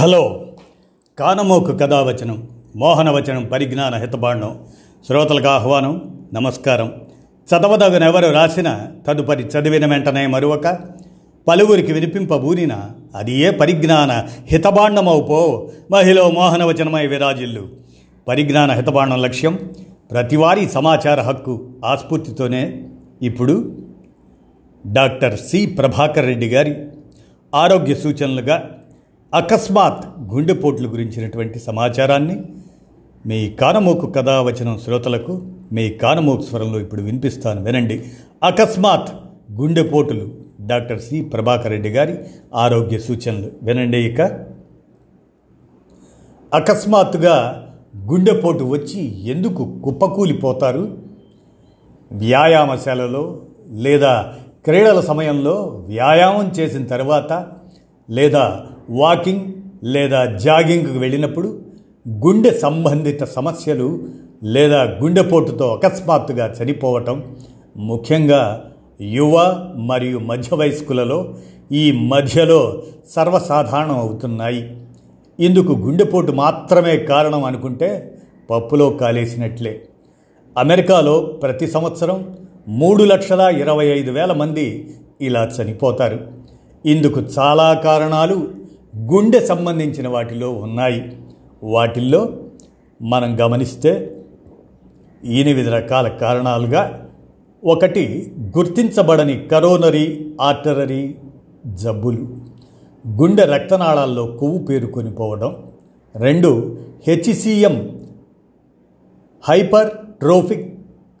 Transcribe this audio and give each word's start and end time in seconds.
Hello. 0.00 0.46
కానమోకు 1.18 1.72
కథావచనం 1.72 2.48
మోహనవచనం 2.76 3.44
పరిజ్ఞాన 3.44 3.94
హితబాండం. 3.94 4.58
శ్రోతలకు 5.06 5.48
ఆహ్వానం 5.48 6.20
నమస్కారం. 6.34 6.92
చదవదగనెవరు 7.48 8.26
రాసిన 8.26 8.86
తదుపరి 9.08 9.42
చదివిన 9.42 9.86
వెంటనే 9.86 10.26
మరొక 10.26 10.78
పలువురికి 11.48 11.92
వినిపింపబూనిన 11.92 12.80
అది 13.14 13.38
ఏ 13.38 13.50
పరిజ్ఞాన 13.50 14.28
హితబాండమవుపో 14.46 15.70
మహిళ 15.90 16.22
మోహనవచనమై 16.22 17.06
విరాజిల్లు. 17.06 17.68
పరిజ్ఞాన 18.28 18.70
హితబాండం 18.70 19.22
లక్ష్యం 19.22 19.70
ప్రతివారీ 20.10 20.68
సమాచార 20.68 21.20
హక్కు 21.20 21.68
ఆస్ఫూర్తితోనే. 21.84 22.82
ఇప్పుడు 23.22 23.78
డాక్టర్ 24.86 25.38
సి. 25.38 25.66
ప్రభాకర్ 25.66 26.26
రెడ్డి 26.26 26.48
గారి 26.48 26.76
ఆరోగ్య 27.54 27.94
సూచనలుగా 27.94 28.70
అకస్మాత్ 29.34 30.32
గుండెపోట్లు 30.34 30.88
గురించినటువంటి 30.88 31.58
సమాచారాన్ని 31.58 32.42
మీ 33.26 33.50
కానమోకు 33.50 34.06
కథావచనం 34.06 34.78
శ్రోతలకు 34.84 35.42
మీ 35.72 35.90
కానమోకు 35.90 36.42
స్వరంలో 36.42 36.80
ఇప్పుడు 36.80 37.02
వినిపిస్తాను 37.02 37.64
వినండి. 37.64 38.04
అకస్మాత్ 38.42 39.10
గుండెపోటులు 39.52 40.28
డాక్టర్ 40.60 41.00
సి 41.00 41.22
ప్రభాకర్ 41.24 41.66
రెడ్డి 41.66 41.88
గారి 41.88 42.18
ఆరోగ్య 42.54 42.98
సూచనలు 42.98 43.50
వినండి 43.62 43.98
ఇక. 43.98 44.20
అకస్మాత్తుగా 46.54 47.66
గుండెపోటు 47.96 48.64
వచ్చి 48.64 49.30
ఎందుకు 49.30 49.80
కుప్పకూలిపోతారు? 49.84 50.98
వ్యాయామశాలలో 52.12 53.40
లేదా 53.68 54.34
క్రీడల 54.64 55.00
సమయంలో 55.00 55.84
వ్యాయామం 55.86 56.48
చేసిన 56.48 56.86
తర్వాత 56.86 57.46
లేదా 58.10 58.66
వాకింగ్ 58.90 59.40
లేదా 59.84 60.24
జాగింగ్కు 60.24 60.98
వెళ్ళినప్పుడు 60.98 61.60
గుండె 62.08 62.50
సంబంధిత 62.50 63.24
సమస్యలు 63.24 64.00
లేదా 64.42 64.82
గుండెపోటుతో 64.82 65.80
అకస్మాత్తుగా 65.84 66.54
చనిపోవటం 66.62 67.36
ముఖ్యంగా 67.76 68.72
యువ 69.00 69.66
మరియు 69.76 70.18
మధ్య 70.18 70.56
వయస్కులలో 70.56 71.34
ఈ 71.72 71.92
మధ్యలో 71.92 72.82
సర్వసాధారణం 73.08 73.98
అవుతున్నాయి. 73.98 74.76
ఇందుకు 75.40 75.72
గుండెపోటు 75.72 76.32
మాత్రమే 76.32 76.96
కారణం 76.96 77.44
అనుకుంటే 77.44 78.18
పప్పులో 78.50 78.90
కాలేసినట్లే. 78.90 79.82
అమెరికాలో 80.58 81.20
ప్రతి 81.20 81.66
సంవత్సరం 81.66 82.36
మూడు 82.68 83.04
లక్షల 83.04 83.40
ఇరవై 83.40 83.86
ఐదు 83.86 84.10
వేల 84.10 84.32
మంది 84.32 84.90
ఇలా 85.20 85.44
చనిపోతారు. 85.44 86.18
ఇందుకు 86.86 87.22
చాలా 87.38 87.74
కారణాలు 87.74 88.59
గుండె 88.94 89.40
సంబంధించిన 89.40 90.08
వాటిలో 90.08 90.50
ఉన్నాయి. 90.50 91.16
వాటిల్లో 91.62 92.20
మనం 93.00 93.40
గమనిస్తే 93.40 93.92
ఎనిమిది 95.22 95.70
రకాల 95.70 96.08
కారణాలుగా 96.08 96.82
ఒకటి 97.64 98.04
గుర్తించబడని 98.56 99.48
కరోనరీ 99.48 100.34
ఆర్టరీ 100.40 101.16
జబ్బులు 101.66 102.28
గుండె 103.06 103.44
రక్తనాళాల్లో 103.44 104.26
కొవ్వు 104.26 104.58
పేరుకొని 104.58 105.10
పోవడం 105.10 105.64
రెండు 106.16 106.78
హెచ్సిఎం 107.06 107.76
హైపర్ 109.44 109.90
ట్రోఫిక్ 110.20 110.66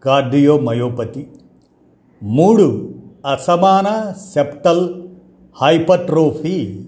కార్డియోమయోపతి 0.04 1.26
మూడు 2.22 2.66
అసమాన 3.26 4.12
సెప్టల్ 4.34 4.84
హైపర్ట్రోఫీ 5.62 6.86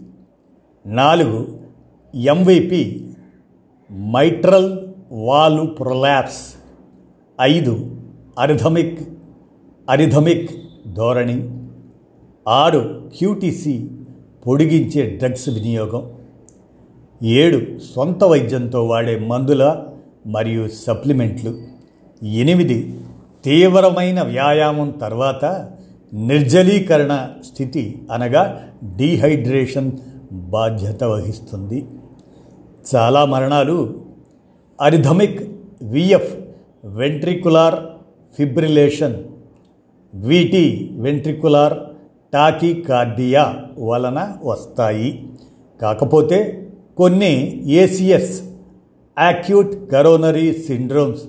నాలుగు 0.86 1.58
ఎంవిపి 2.14 3.08
మైట్రల్ 3.92 4.78
వాలు 5.12 5.66
ప్రొలాప్స్ 5.66 6.54
ఐదు 7.40 7.96
అరిథమిక్ 8.38 9.00
అరిథమిక్ 9.90 10.50
ధోరణి. 10.94 11.50
ఆరు 12.48 13.10
క్యూటీసీ 13.16 13.88
పొడిగించే 14.46 15.02
డ్రగ్స్ 15.16 15.48
వినియోగం. 15.48 16.10
ఏడు 17.22 17.78
సొంత 17.94 18.24
వైద్యంతో 18.24 18.86
వాడే 18.86 19.18
మందుల 19.18 19.84
మరియు 20.26 20.68
సప్లిమెంట్లు 20.68 21.58
ఎనిమిది 22.26 23.00
తీవ్రమైన 23.44 24.22
వ్యాయామం 24.22 24.90
తర్వాత 24.90 25.68
నిర్జలీకరణ 26.14 27.28
స్థితి 27.52 28.02
అనగా 28.12 28.68
డీహైడ్రేషన్ 28.96 29.92
బాధ్యత 30.32 31.04
వహిస్తుంది. 31.04 31.86
చాలా 32.94 33.24
మరణాలు 33.24 34.00
అరిథమిక్ 34.80 35.50
విఎఫ్ 35.82 36.36
వెంట్రికులార్ 36.84 37.74
ఫిబ్రిలేషన్ 38.38 39.14
వీటి 40.14 40.90
వెంట్రికులార్ 40.94 41.78
టాకికార్డియా 42.32 43.56
వలన 43.78 44.32
వస్తాయి. 44.44 45.28
కాకపోతే 45.82 46.68
కొన్ని 46.96 47.64
ఏసిఎస్ 47.66 48.42
యాక్యూట్ 49.18 49.90
కరోనరీ 49.90 50.52
సిండ్రోమ్స్ 50.52 51.22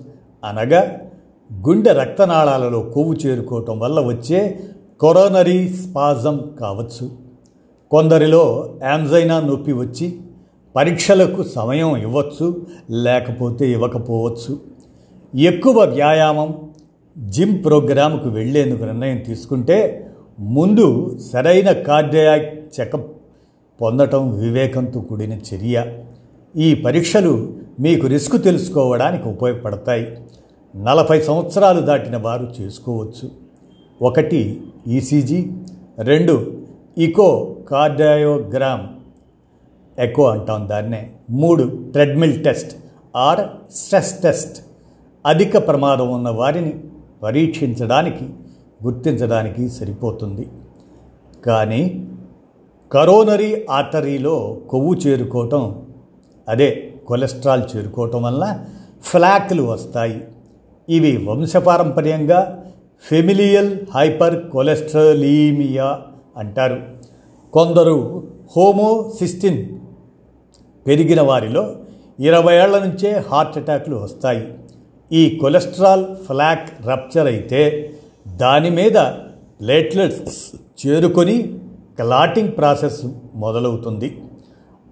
అనగా 0.46 1.00
గుండె 1.62 1.92
రక్తనాళాలలో 1.92 2.80
కొవ్వు 2.82 3.14
చేరుకోవటం 3.14 3.80
వల్ల 3.80 4.00
వచ్చే 4.00 4.60
కొరోనరీ 5.00 5.70
స్పాజం 5.70 6.56
కావచ్చు. 6.60 7.23
కొందరిలో 7.94 8.74
యాంజైనా 8.84 9.40
నొప్పి 9.40 9.74
వచ్చి 9.74 10.20
పరీక్షలకు 10.76 11.44
సమయం 11.44 11.98
ఇవ్వచ్చు 11.98 12.66
లేకపోతే 12.90 13.72
ఇవ్వకపోవచ్చు. 13.72 14.60
ఎక్కువ 15.36 15.80
వ్యాయామం 15.80 16.58
జిమ్ 17.30 17.64
ప్రోగ్రాంకు 17.64 18.30
వెళ్ళేందుకు 18.30 18.84
నిర్ణయం 18.84 19.18
తీసుకుంటే 19.18 20.08
ముందు 20.40 21.18
సరైన 21.34 21.72
కార్డియాక్ 21.72 22.80
చెకప్ 22.80 23.12
పొందటం 23.82 24.40
వివేకంతో 24.40 25.02
కూడిన 25.02 25.34
చర్య. 25.34 25.86
ఈ 26.56 26.74
పరీక్షలు 26.74 27.54
మీకు 27.80 28.08
రిస్క్ 28.08 28.44
తెలుసుకోవడానికి 28.44 29.28
ఉపయోగపడతాయి. 29.28 30.18
నలభై 30.76 31.22
సంవత్సరాలు 31.22 31.82
దాటిన 31.82 32.18
వారు 32.18 32.54
చేసుకోవచ్చు. 32.62 33.32
ఒకటి 34.02 34.62
ఈసీజీ 34.88 35.52
రెండు 36.00 36.52
ఇకో 36.98 37.53
కార్డయోగ్రామ్ 37.70 38.88
ఎకో 40.00 40.24
అంటాం 40.24 40.70
దాన్నే. 40.70 41.12
మూడు 41.30 41.90
treadmill 41.92 42.44
test. 42.44 42.76
Or 43.16 43.74
stress 43.74 44.22
test. 44.22 44.66
అధిక 45.26 45.68
ప్రమాదం 45.68 46.14
ఉన్న 46.14 46.30
వారిని 46.30 46.84
పరీక్షించడానికి 47.24 48.30
గుర్తించడానికి 48.84 49.70
సరిపోతుంది. 49.70 50.50
కానీ 51.46 52.08
కరోనరీ 52.92 53.66
ఆర్టరీలో 53.70 54.58
కొవ్వు 54.70 54.94
చేరుకోవటం 54.94 55.86
అదే 56.50 56.94
కొలెస్ట్రాల్ 57.08 57.64
చేరుకోవటం 57.76 58.24
వల్ల 58.24 58.66
ఫ్లాక్లు 59.02 59.64
వస్తాయి. 59.64 60.28
ఇవి 60.90 61.18
వంశపారంపర్యంగా 61.18 62.64
ఫెమిలియల్ 63.04 63.78
హైపర్ 63.96 64.50
కొలెస్ట్రలీమియా 64.50 66.02
అంటారు. 66.38 66.93
కొందరు 67.56 67.98
హోమోసిస్టిన్ 68.54 69.60
పెరిగిన 70.86 71.22
వారిలో 71.30 71.64
ఇరవై 72.28 72.54
ఏళ్ళ 72.62 72.76
నుంచే 72.86 73.10
హార్ట్ 73.30 73.58
అటాక్లు 73.62 73.96
వస్తాయి. 73.96 74.42
ఈ 75.12 75.22
కొలెస్ట్రాల్ 75.42 76.06
ఫ్లాక్ 76.26 76.70
రప్చర్ 76.90 77.28
అయితే 77.34 77.62
దాని 78.42 78.72
మీద 78.80 78.98
ప్లేట్లెట్స్ 79.60 80.42
చేరుకొని 80.82 81.38
క్లాటింగ్ 82.00 82.54
ప్రాసెస్ 82.58 83.00
మొదలవుతుంది. 83.44 84.10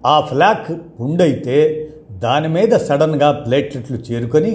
ఆ 0.06 0.16
ఫ్లాక్ 0.30 0.72
పుండైతే 0.98 1.58
దాని 2.26 2.48
మీద 2.56 2.72
సడన్గా 2.88 3.30
ప్లేట్లెట్లు 3.44 4.00
చేరుకొని 4.08 4.52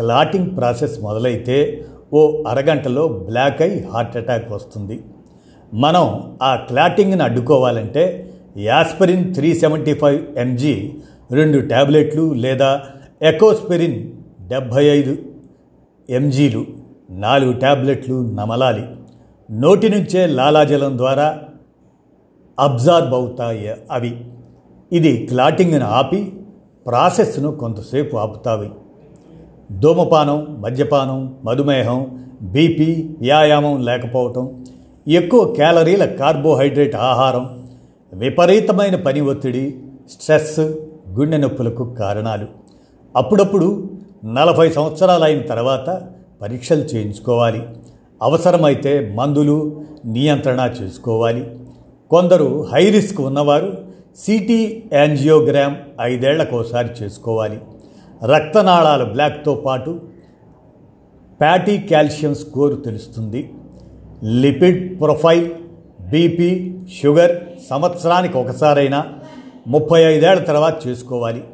క్లాటింగ్ 0.00 0.56
ప్రాసెస్ 0.56 0.96
మొదలైతే 1.08 1.58
ఓ 2.12 2.20
అరగంటలో 2.52 3.04
బ్లాక్ 3.28 3.62
అయి 3.66 3.76
హార్ట్ 3.92 4.16
అటాక్ 4.16 4.48
వస్తుంది. 4.52 4.96
మనం 5.74 6.36
ఆ 6.42 6.56
క్లాటింగ్ని 6.56 7.22
అడ్డుకోవాలంటే 7.22 8.32
aspirin 8.56 9.34
three 9.34 9.54
seventy 9.54 9.94
five 9.94 10.38
mg 10.38 10.92
రెండు 11.32 11.66
ట్యాబ్లెట్లు 11.66 12.34
లేదా 12.34 12.82
ఎకోస్పెరిన్ 13.22 14.12
డెబ్భై 14.48 14.84
ఐదు 14.84 15.16
ఎంజీలు 16.10 16.66
నాలుగు 17.10 17.52
ట్యాబ్లెట్లు 17.52 18.30
నమలాలి. 18.30 18.84
నోటి 19.50 19.88
నుంచే 19.88 20.26
లాలాజలం 20.26 20.98
ద్వారా 20.98 21.38
అబ్జార్బ్ 22.58 23.14
అవుతాయి 23.14 23.74
అవి. 23.90 24.20
ఇది 24.92 25.26
క్లాటింగ్ను 25.26 25.86
ఆపి 25.86 26.32
ప్రాసెస్ను 26.86 27.56
కొంతసేపు 27.56 28.16
ఆపుతావి. 28.16 28.70
ధూమపానం 29.80 30.56
మద్యపానం 30.60 31.34
మధుమేహం 31.44 32.28
బీపీ 32.42 33.16
వ్యాయామం 33.20 33.84
లేకపోవటం 33.84 34.64
ఎక్కువ 35.08 35.52
క్యాలరీల 35.52 36.04
కార్బోహైడ్రేట్ 36.04 36.96
ఆహారం 36.96 37.64
విపరీతమైన 38.14 38.96
పని 38.96 39.20
ఒత్తిడి 39.20 39.78
స్ట్రెస్ 40.10 40.60
గుండె 41.08 41.36
నొప్పులకు 41.36 41.94
కారణాలు. 41.94 42.46
అప్పుడప్పుడు 43.16 43.90
నలభై 44.24 44.70
సంవత్సరాలు 44.70 45.24
అయిన 45.24 45.40
తర్వాత 45.40 46.02
పరీక్షలు 46.42 46.80
చేయించుకోవాలి. 46.80 47.62
అవసరమైతే 48.22 49.12
మందులు 49.14 49.84
నియంత్రణ 50.06 50.72
చేసుకోవాలి. 50.82 51.50
కొందరు 52.10 52.66
హై 52.72 52.90
రిస్క్ 52.90 53.20
ఉన్నవారు 53.20 53.78
సిటీ 54.16 54.82
యాంజియోగ్రామ్ 54.92 55.76
ఐదేళ్ళకోసారి 56.00 56.88
చేసుకోవాలి. 57.02 57.60
రక్తనాళాల 58.24 59.04
బ్లాక్తో 59.04 59.54
పాటు 59.54 60.00
ప్యాటీ 61.40 61.78
కాల్షియం 61.78 62.34
స్కోరు 62.34 62.74
తెలుస్తుంది. 62.74 63.50
లిపిడ్ 64.24 65.00
ప్రొఫైల్ 65.00 65.50
బీపీ 66.00 66.74
షుగర్ 67.02 67.32
సంవత్సరానికి 67.70 68.38
ఒకసారైనా 68.38 69.12
ముప్పై 69.66 70.02
ఐదేళ్ళ 70.02 70.40
తర్వాత 70.40 70.86
చేసుకోవాలి. 70.86 71.44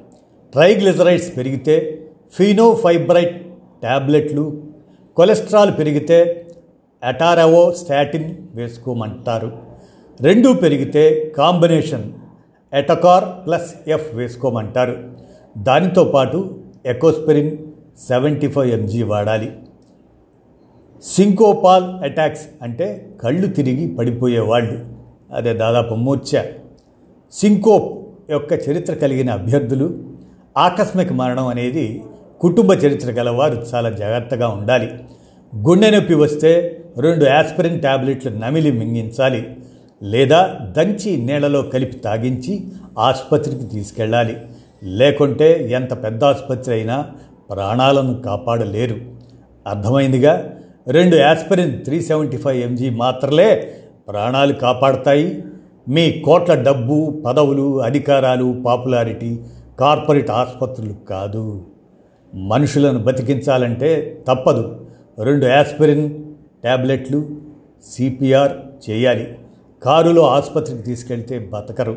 ట్రైగ్లిజరైడ్స్ 0.52 1.36
పెరిగితే 1.36 2.04
ఫీనోఫైబ్రైట్ 2.34 3.42
ట్యాబ్లెట్లు 3.82 4.62
కొలెస్ట్రాల్ 5.16 5.78
పెరిగితే 5.78 6.46
అటారవో 7.04 7.72
స్టాటిన్ 7.72 8.34
వేసుకోమంటారు. 8.54 9.58
రెండు 10.22 10.48
పెరిగితే 10.48 11.32
కాంబినేషన్ 11.38 12.12
ఎటకార్ 12.74 13.46
ప్లస్ 13.46 13.74
ఎఫ్ 13.88 14.14
వేసుకోమంటారు. 14.14 14.96
దానితో 15.58 16.04
పాటు 16.04 16.60
ఎకోస్పెరిన్ 16.86 17.56
సెవెంటీ 18.08 18.48
ఫైవ్ 18.48 18.70
ఎంజీ 18.70 19.02
వాడాలి. 19.02 19.52
సింకోపాల్ 21.02 22.04
అటాక్స్ 22.04 22.42
అంటే 22.62 23.08
కళ్ళు 23.22 23.46
తిరిగి 23.46 23.96
పడిపోయే 23.96 24.38
వాళ్ళు. 24.38 24.86
అదే 25.34 25.52
దాదాపు 25.52 25.94
మూర్ఛ. 25.94 26.42
సింకోప్ 27.32 28.08
యొక్క 28.30 28.52
చరిత్ర 28.52 28.94
కలిగిన 28.94 29.30
అభ్యర్థులు 29.30 29.98
ఆకస్మిక 30.56 31.12
మరణం 31.12 31.46
అనేది 31.46 32.02
కుటుంబ 32.40 32.72
చరిత్ర 32.72 33.10
గలవారు 33.10 33.64
చాలా 33.74 33.90
జాగ్రత్తగా 33.90 34.48
ఉండాలి. 34.48 34.90
గుండె 35.56 35.90
నొప్పి 35.90 36.14
వస్తే 36.14 36.80
రెండు 36.98 37.24
యాస్పిరిన్ 37.24 37.80
ట్యాబ్లెట్లు 37.80 38.38
నమిలి 38.38 38.72
మింగించాలి. 38.72 39.56
లేదా 40.02 40.58
దంచి 40.76 41.16
నీళ్ళలో 41.16 41.62
కలిపి 41.62 41.96
తాగించి 41.96 42.64
ఆసుపత్రికి 42.98 43.64
తీసుకెళ్ళాలి. 43.64 44.36
లేకుంటే 44.82 45.70
ఎంత 45.72 46.04
పెద్ద 46.04 46.24
ఆసుపత్రి 46.24 46.74
అయినా 46.74 47.06
ప్రాణాలను 47.50 48.22
కాపాడలేరు. 48.22 48.96
అర్థమైందిగా? 49.66 50.58
రెండు 50.88 51.16
aspirin 51.16 51.84
three 51.84 52.00
seventy 52.00 52.36
five 52.36 52.62
mg 52.62 52.90
మాత్రలే 52.90 53.74
ప్రాణాలు 54.08 54.52
కాపాడతాయి. 54.52 55.44
మీ 55.88 56.12
కోట్ల 56.12 56.54
డబ్బు 56.54 57.22
పదవులు 57.26 57.82
అధికారాలు 57.82 58.62
పాపులారిటీ 58.66 59.38
కార్పొరేట్ 59.78 60.30
ఆసుపత్రులు 60.30 60.94
కాదు. 61.10 61.66
మనుషులను 62.34 62.98
బతికించాలంటే 62.98 64.22
తప్పదు. 64.28 64.86
రెండు 65.22 65.46
యాస్పిరిన్ 65.46 66.24
ట్యాబ్లెట్లు 66.62 67.28
సిపిఆర్ 67.84 68.52
చేయాలి. 68.90 69.28
కారులో 69.82 70.26
ఆసుపత్రికి 70.26 70.82
తీసుకెళ్తే 70.82 71.38
బతకరు. 71.38 71.96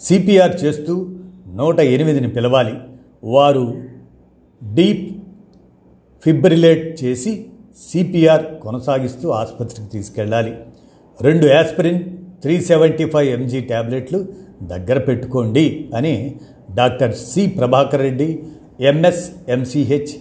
సిపిఆర్ 0.00 0.64
చేస్తూ 0.64 1.08
నూట 1.54 1.80
ఎనిమిదిని 1.80 2.28
పిలవాలి. 2.28 2.74
వారు 3.24 3.74
డీప్ 4.74 5.18
ఫిబ్రిలేట్ 6.24 7.04
చేసి 7.04 7.46
సిపిఆర్ 7.78 8.44
కొనసాగిస్తూ 8.64 9.26
ఆసుపత్రికి 9.40 9.88
తీసుకెళ్ళాలి. 9.92 10.52
రెండు 11.18 11.46
aspirin 11.46 12.00
three 12.42 12.54
seventy 12.60 13.04
five 13.12 13.28
mg 13.36 13.60
ట్యాబ్లెట్లు 13.70 14.18
దగ్గర 14.72 14.98
పెట్టుకోండి 14.98 15.66
అని 15.98 16.14
doctor 16.74 17.14
C 17.30 17.42
Prabhakar 17.58 18.02
Reddy 18.06 18.28
MS 18.90 19.24
MCh 19.48 20.12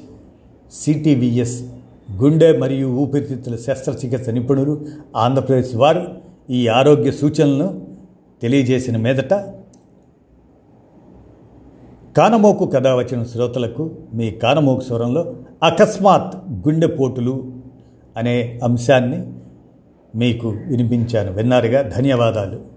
CTVS 0.73 1.57
గుండె 2.21 2.49
మరియు 2.57 2.87
ఊపిరితిత్తుల 3.01 3.55
శస్త్రచికిత్స 3.65 4.29
నిపుణులు 4.29 4.73
ఆంధ్రప్రదేశ్ 5.15 5.75
వారు 5.75 6.03
ఈ 6.49 6.61
ఆరోగ్య 6.79 7.11
సూచనలను 7.11 7.67
తెలియజేసిన 8.41 8.97
మీదట 8.97 9.33
కానమోకు 12.17 12.65
కథ 12.65 12.87
వచ్చిన 12.87 13.23
శ్రోతలకు 13.23 13.91
మీ 14.13 14.31
కానమోకు 14.31 14.81
స్వరంలో 14.81 15.35
అకస్మాత్ 15.63 16.35
గుండెపోటులు 16.67 17.51
అనే 18.17 18.59
అంశాన్ని 18.63 19.33
మీకు 20.17 20.47
వినిపించాను. 20.49 21.33
విన్నారుగా? 21.33 21.81
ధన్యవాదాలు. 21.81 22.76